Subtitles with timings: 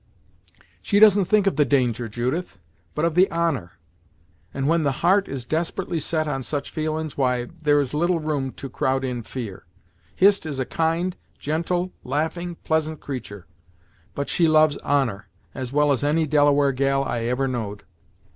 [0.81, 2.57] "She doesn't think of the danger, Judith,
[2.95, 3.73] but of the honor;
[4.51, 8.51] and when the heart is desperately set on such feelin's, why, there is little room
[8.53, 9.67] to crowd in fear.
[10.15, 13.45] Hist is a kind, gentle, laughing, pleasant creatur',
[14.15, 17.83] but she loves honor, as well as any Delaware gal I ever know'd.